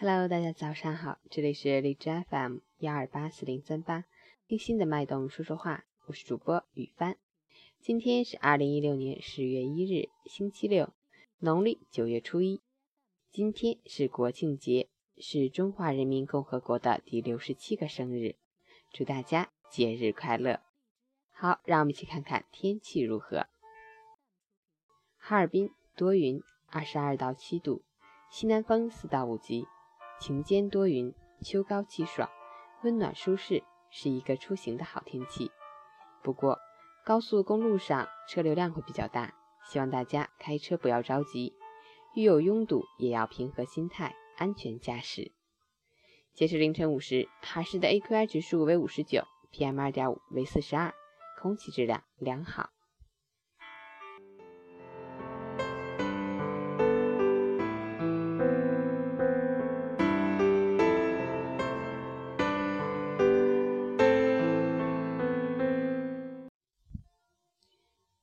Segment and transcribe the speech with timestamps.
[0.00, 4.04] Hello，大家早上好，这里是荔枝 FM 幺二八四零三八，
[4.46, 7.16] 听心的脉动说说话，我是主播雨帆。
[7.80, 10.94] 今天是二零一六年十月一日，星期六，
[11.38, 12.62] 农历九月初一。
[13.32, 18.36] 今天是国庆节，是中华人民共和国的第六十七个生日，
[18.92, 20.60] 祝大家节日快乐。
[21.32, 23.48] 好，让我们一起看看天气如何。
[25.16, 27.82] 哈尔滨多云，二十二到七度。
[28.30, 29.66] 西南风四到五级，
[30.20, 32.28] 晴间多云，秋高气爽，
[32.82, 35.52] 温暖舒适，是一个出行的好天气。
[36.24, 36.58] 不过，
[37.04, 39.32] 高速公路上车流量会比较大，
[39.64, 41.54] 希望大家开车不要着急，
[42.16, 45.30] 遇有拥堵也要平和心态，安全驾驶。
[46.34, 50.92] 截至凌晨五时，哈市的 AQI 指数为五十九，PM 二点五为四十二，
[51.40, 52.70] 空气质量良好。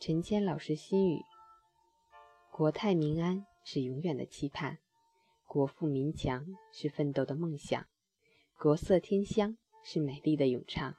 [0.00, 1.26] 陈谦老师心语：
[2.50, 4.78] 国泰民安是永远的期盼，
[5.46, 7.86] 国富民强是奋斗的梦想，
[8.58, 10.96] 国色天香是美丽的咏唱，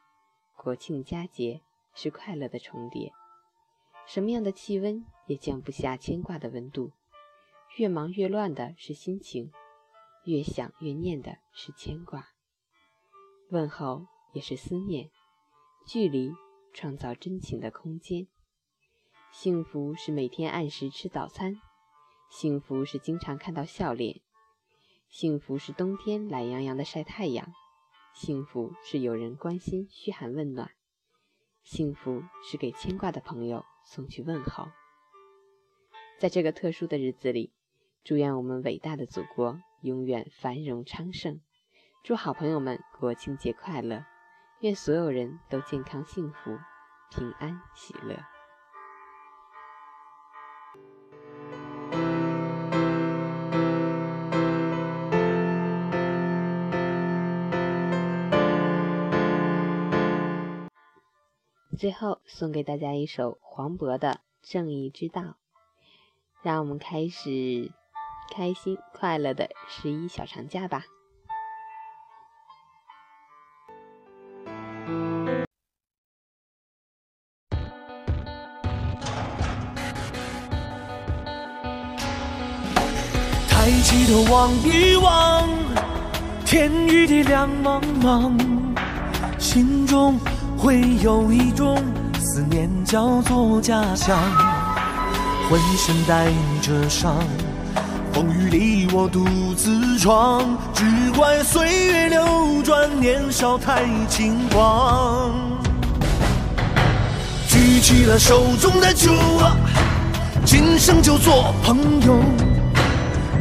[0.55, 1.63] 国庆佳节
[1.95, 3.11] 是快乐的重叠。
[4.05, 6.91] 什么样的气温也降不下牵挂的温度，
[7.77, 9.51] 越忙越乱的是心情，
[10.25, 12.27] 越想越念的是牵挂。
[13.49, 15.09] 问候也是思念，
[15.87, 16.31] 距离
[16.71, 18.27] 创造真情的空间。
[19.33, 21.55] 幸福是每天按时吃早餐，
[22.29, 24.19] 幸福是经常看到笑脸，
[25.09, 27.47] 幸福是冬天懒洋洋的晒太阳，
[28.13, 30.71] 幸福是有人关心嘘寒问暖，
[31.63, 34.67] 幸福是给牵挂的朋友送去问候。
[36.19, 37.53] 在这个特殊的日子里，
[38.03, 41.39] 祝愿我们伟大的祖国永远繁荣昌盛，
[42.03, 44.03] 祝好朋友们国庆节快乐，
[44.59, 46.59] 愿所有人都健康幸福、
[47.09, 48.21] 平安喜乐。
[61.81, 64.21] 最后送给大家一首黄渤的
[64.51, 65.21] 《正义之道》，
[66.43, 67.71] 让我们开始
[68.29, 71.00] 开心快乐的十一小长假吧。
[83.91, 85.49] 抬起头望一望，
[86.45, 88.31] 天与地两茫茫，
[89.37, 90.17] 心中。
[90.57, 91.75] 会有一种
[92.17, 94.17] 思念叫做家乡，
[95.49, 96.27] 浑身带
[96.61, 97.15] 着伤，
[98.13, 99.25] 风雨里我独
[99.57, 100.85] 自闯，只
[101.17, 105.31] 怪岁月流转，年少太轻狂。
[107.49, 109.57] 举起了手中的酒啊，
[110.45, 112.19] 今生就做朋友，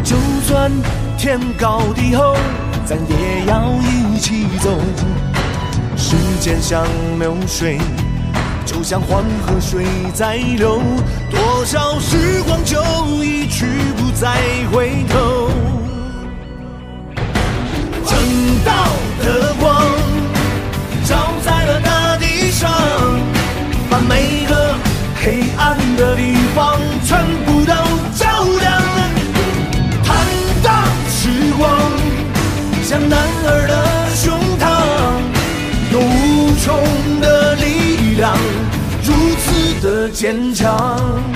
[0.02, 0.16] 就
[0.46, 0.70] 算
[1.16, 2.34] 天高地厚，
[2.84, 4.70] 咱也要一起走。
[5.96, 6.84] 时间像
[7.18, 7.78] 流水，
[8.64, 9.84] 就像黄河水
[10.14, 10.80] 在流，
[11.30, 12.82] 多少时光就
[13.22, 13.66] 一去
[13.96, 14.36] 不再
[14.72, 15.50] 回头。
[18.06, 18.18] 正
[18.64, 18.72] 道
[19.22, 19.84] 的光
[33.08, 34.64] 男儿的胸膛
[35.92, 37.00] 有无穷。
[37.20, 38.34] 的力量
[39.04, 41.30] 如此的坚强。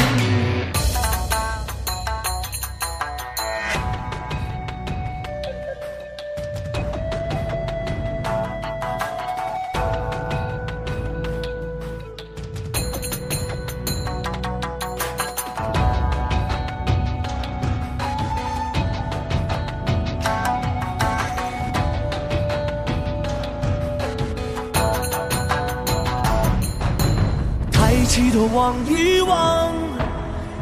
[28.07, 29.73] 低头望一望，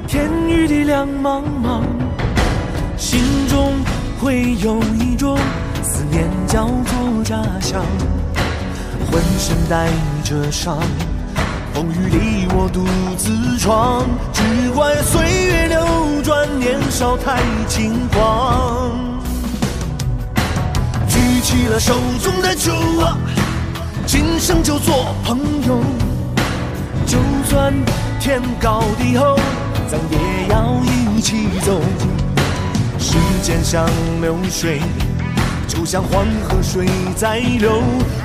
[0.08, 1.82] 天与地两茫茫，
[2.96, 3.74] 心中
[4.18, 5.36] 会有一种
[5.82, 7.84] 思念叫做家乡。
[9.10, 9.90] 浑身带
[10.24, 10.78] 着伤，
[11.74, 12.86] 风雨里我独
[13.18, 18.92] 自闯，只怪岁月流转，年少太轻狂。
[21.06, 22.72] 举起了手中的酒
[23.02, 23.18] 啊，
[24.06, 25.84] 今生就做朋友。
[27.06, 27.72] 就算
[28.20, 29.38] 天高地厚，
[29.88, 31.80] 咱也要一起走。
[32.98, 33.86] 时间像
[34.20, 34.80] 流水，
[35.66, 37.82] 就像黄河水在流，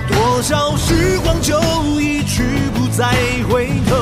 [0.08, 1.60] 多少时光就
[2.00, 2.44] 一去
[2.74, 3.14] 不再
[3.50, 3.96] 回头。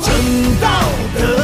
[0.00, 0.14] 正
[0.60, 0.68] 道
[1.18, 1.35] 的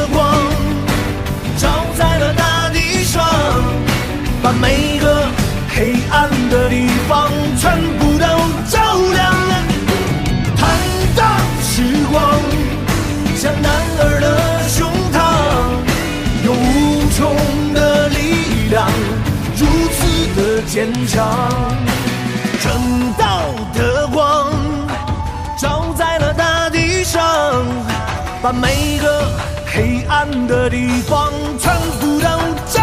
[21.13, 21.23] 坚强。
[22.59, 23.43] 正道
[23.73, 24.51] 的光
[25.55, 27.21] 照在了大地上，
[28.41, 29.27] 把每个
[29.71, 32.27] 黑暗的地方全部都
[32.65, 32.82] 照亮。